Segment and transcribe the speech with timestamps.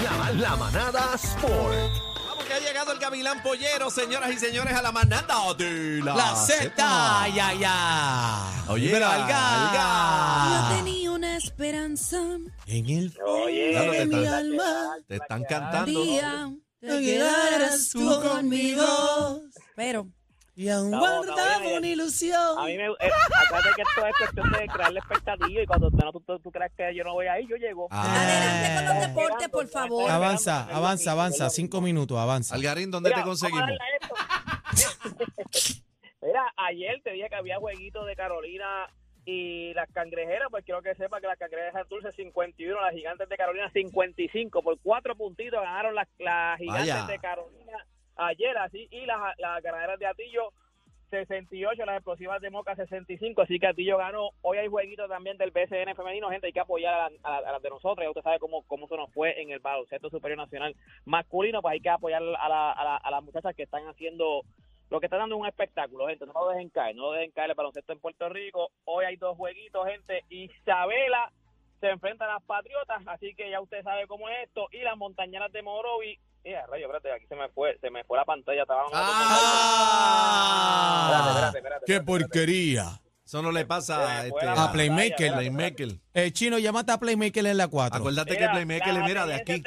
[0.00, 1.76] La, la manada Sport.
[2.26, 6.14] Vamos que ha llegado el Gavilán Pollero, señoras y señores, a la manada de la,
[6.16, 6.72] La Z,
[7.34, 8.64] ya, ya.
[8.68, 9.68] Oye, Dímelo, Alga.
[9.70, 10.70] Alga.
[10.70, 12.18] Yo tenía una esperanza
[12.66, 14.96] En el Claro, te, en mi están, alma.
[15.06, 16.02] te están cantando.
[16.02, 19.42] Día te quedaras tú conmigo.
[19.76, 20.08] Pero
[20.54, 22.58] Y aún guardaba estamos una ilusión.
[22.58, 22.86] A mí me.
[22.86, 23.10] Eh,
[23.46, 26.94] acuérdate que esto es cuestión de crearle expectativa y cuando tú, tú, tú creas que
[26.94, 27.88] yo no voy ahí, yo llego.
[27.90, 28.04] Ah.
[28.20, 30.10] adelante con los deportes, por favor.
[30.10, 31.48] Avanza, avanza, avanza.
[31.48, 32.54] Cinco minutos, avanza.
[32.54, 33.70] Algarín, ¿dónde Mira, te conseguimos?
[36.20, 38.88] Mira, ayer te dije que había jueguitos de Carolina
[39.24, 43.36] y las cangrejeras, pues quiero que sepa que las cangrejeras dulces 51, las gigantes de
[43.36, 47.06] Carolina 55, por cuatro puntitos ganaron las, las gigantes Vaya.
[47.06, 47.86] de Carolina
[48.16, 50.52] ayer, así, y las, las ganaderas de Atillo
[51.10, 54.30] 68, las explosivas de Moca 65, así que Atillo ganó.
[54.40, 57.48] Hoy hay jueguitos también del BCN femenino, gente, hay que apoyar a, la- a la-
[57.48, 60.08] a las de nosotros, ya usted sabe cómo, cómo se nos fue en el baloncesto
[60.08, 63.64] superior nacional masculino, pues hay que apoyar a, la- a la- a las muchachas que
[63.64, 64.42] están haciendo
[64.88, 67.50] lo que está dando un espectáculo, gente, no lo dejen caer, no lo dejen caer
[67.50, 68.70] el baloncesto en Puerto Rico.
[68.84, 70.22] Hoy hay dos jueguitos, gente.
[70.28, 71.30] Isabela
[71.80, 74.66] se enfrenta a las Patriotas, así que ya usted sabe cómo es esto.
[74.70, 76.18] Y las Montañeras de Morovi.
[76.44, 78.62] Mira, rayo, espérate, aquí se me fue, se me fue la pantalla.
[78.62, 80.32] Estaba Ah.
[81.12, 82.98] Espérate, espérate, espérate, ¡Qué espérate, porquería!
[83.24, 85.32] Eso no le pasa este, A Playmaker.
[85.32, 85.88] Playmaker.
[86.12, 87.98] El chino, llámate a Playmaker en la 4.
[87.98, 89.62] Acuérdate que Mira, Playmaker, las mira, de aquí.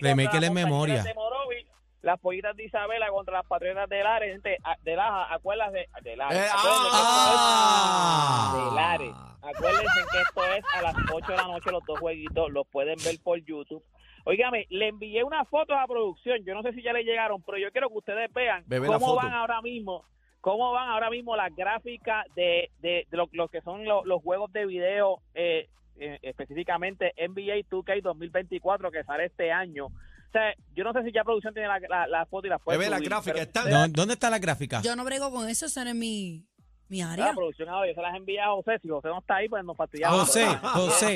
[0.00, 0.94] Playmaker en memoria.
[1.02, 1.66] Montañeras de Morovi,
[2.02, 6.38] las pollitas de Isabela contra las patriotas de Lares, gente, de Laja, acuérdate, de Lares,
[6.38, 8.46] Eh, acuérdense que ah.
[8.46, 9.12] esto es de Lares.
[9.42, 12.96] Acuérdense que esto es a las 8 de la noche, los dos jueguitos, los pueden
[13.04, 13.82] ver por YouTube.
[14.24, 17.58] Óigame, le envié unas fotos a producción, yo no sé si ya le llegaron, pero
[17.58, 18.64] yo quiero que ustedes vean
[18.98, 19.16] cómo foto.
[19.16, 20.04] van ahora mismo,
[20.40, 24.22] cómo van ahora mismo las gráficas de, de, de lo, lo que son lo- los
[24.22, 25.68] juegos de video, eh,
[25.98, 29.86] eh, específicamente NBA 2K 2024 que sale este año.
[29.86, 32.58] O sea, yo no sé si ya producción tiene la, la, la foto y la
[32.58, 34.80] puede Bebé, la gráfica está- ustedes- ¿Dó- ¿Dónde está la gráfica?
[34.82, 36.44] yo no brego con eso, esa no es mi,
[36.88, 37.32] mi La área.
[37.32, 39.76] producción ahora, yo se las envié a José, si José no está ahí, pues nos
[39.76, 40.20] fastidiamos.
[40.20, 41.14] José, José,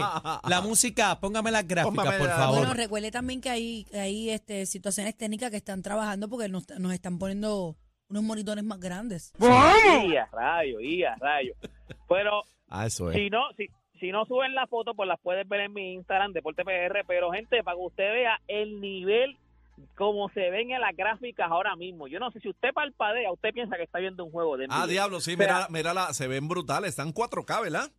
[0.48, 2.58] la música, póngame las gráficas, Póngame por la- favor.
[2.58, 6.92] Bueno, recuerde también que hay, hay este, situaciones técnicas que están trabajando porque nos, nos
[6.92, 7.76] están poniendo
[8.08, 9.32] unos monitores más grandes.
[9.40, 11.52] Y a rayo, y a rayo.
[12.08, 13.16] Pero Ah, eso es.
[13.16, 13.66] si no, si,
[14.00, 17.04] si no suben la foto, pues las puedes ver en mi Instagram, Deporte PR.
[17.06, 19.36] Pero, gente, para que usted vea el nivel
[19.96, 22.08] como se ven en las gráficas ahora mismo.
[22.08, 24.84] Yo no sé si usted palpadea, usted piensa que está viendo un juego de Ah,
[24.84, 24.86] NBA.
[24.88, 27.90] diablo, sí, mira, mira la, se ven brutales, están 4K, ¿verdad?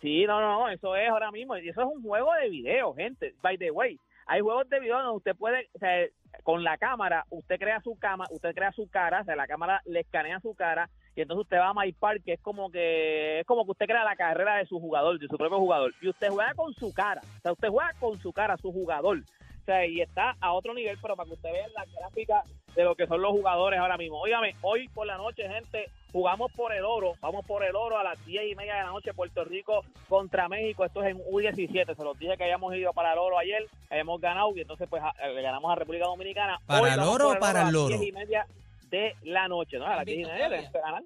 [0.00, 1.56] Sí, no, no, no, eso es ahora mismo.
[1.56, 3.34] Y eso es un juego de video, gente.
[3.42, 6.06] By the way, hay juegos de video donde usted puede, o sea,
[6.44, 9.80] con la cámara, usted crea su cama, usted crea su cara, o sea, la cámara
[9.86, 13.40] le escanea su cara y entonces usted va a My Park, que es como que
[13.40, 16.08] es como que usted crea la carrera de su jugador, de su propio jugador, y
[16.08, 19.22] usted juega con su cara, o sea, usted juega con su cara, su jugador.
[19.68, 22.42] Sea, y está a otro nivel, pero para que usted vea la gráfica
[22.74, 24.18] de lo que son los jugadores ahora mismo.
[24.18, 28.02] Óigame, hoy por la noche, gente, jugamos por el oro, vamos por el oro a
[28.02, 31.94] las 10 y media de la noche, Puerto Rico contra México, esto es en U17,
[31.94, 35.02] se los dije que habíamos ido para el oro ayer, hemos ganado y entonces pues
[35.02, 36.58] a- le ganamos a República Dominicana.
[36.64, 37.88] ¿Para Hoy el oro o para a el las loro?
[37.98, 38.46] 10 y media
[38.88, 39.86] de la noche, ¿no?
[39.86, 41.02] A las 10 y media ganar.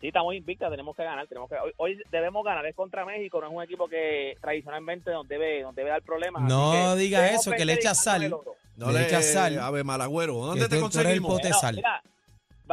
[0.00, 3.40] Sí, estamos invictas, tenemos que ganar, tenemos que hoy, hoy debemos ganar, es contra México,
[3.40, 6.42] no es un equipo que tradicionalmente nos debe, nos debe dar problemas.
[6.42, 8.28] No diga eso, que le echas sal.
[8.76, 9.58] No Le le echas sal.
[9.60, 11.40] A ver, Malagüero, ¿dónde Que te tú- tú eres el conseguimos?
[11.40, 11.76] pote- sal.
[11.76, 12.02] mira,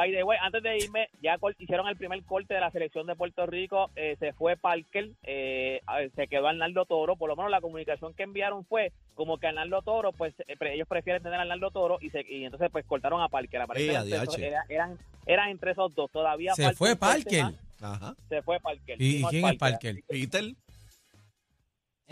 [0.01, 3.15] by the way, antes de irme, ya hicieron el primer corte de la selección de
[3.15, 3.92] Puerto Rico.
[3.95, 5.81] eh, se fue Parker, eh,
[6.15, 7.15] se quedó Arnaldo Toro.
[7.15, 10.74] Por lo menos la comunicación que enviaron fue como que Arnaldo Toro, pues eh, pre-
[10.74, 13.62] ellos prefieren tener a Arnaldo Toro y, se, y entonces pues cortaron a Parker.
[13.62, 16.09] Aparentemente, era- eran, eran entre esos dos.
[16.12, 17.45] Todavía Se fue Parker.
[17.80, 18.15] Ajá.
[18.30, 19.00] Se fue Parker.
[19.00, 19.92] ¿Y Vimos quién es Parker?
[19.92, 20.44] Así que- Peter.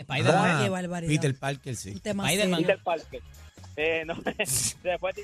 [0.00, 1.06] Spider-Man.
[1.08, 1.90] Peter Parker, sí.
[1.90, 2.60] Spider-Man.
[2.62, 3.22] Peter Parker.
[3.76, 4.14] Eh, no,
[4.82, 5.14] después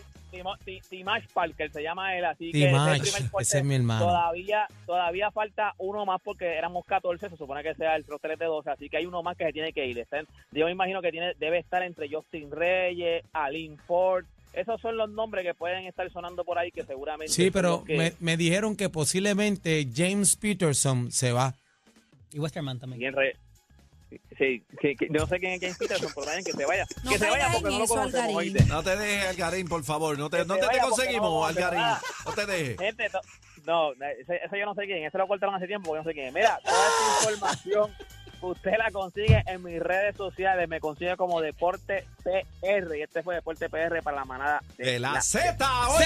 [0.88, 4.06] Timash Parker se llama él, así que Timash, ese, corte ese es mi hermano.
[4.06, 8.44] Todavía, todavía falta uno más porque éramos 14, se supone que sea el roster de
[8.46, 9.98] 12, así que hay uno más que se tiene que ir.
[9.98, 14.24] Está en- yo me imagino que tiene debe estar entre Justin Reyes, Alin Ford.
[14.52, 17.32] Esos son los nombres que pueden estar sonando por ahí que seguramente.
[17.32, 21.54] Sí, pero que- me, me dijeron que posiblemente James Peterson se va.
[22.32, 23.00] Y Westerman también.
[23.00, 23.36] Bien re-
[24.38, 26.86] Sí, sí, que- yo no sé quién es James Peterson, pero vayan que se vaya.
[27.02, 28.44] No que se vaya porque no lo conocemos.
[28.68, 30.18] No te dejes, Algarín, por favor.
[30.18, 31.82] No te, Que no te, conseguimos, no, Algarín.
[32.24, 32.78] No te dejes.
[32.78, 33.10] Gente,
[33.64, 36.14] no, ese, ese yo no sé quién, ese lo cortaron hace tiempo porque no sé
[36.14, 36.28] quién.
[36.28, 36.34] es.
[36.34, 37.94] Mira, toda esta información
[38.42, 43.34] usted la consigue en mis redes sociales, me consigue como Deporte PR y este fue
[43.36, 46.04] Deporte PR para la manada De la la Z, oye.